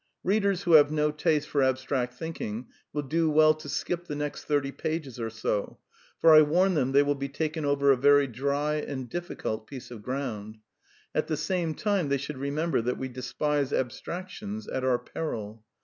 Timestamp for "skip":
3.69-4.05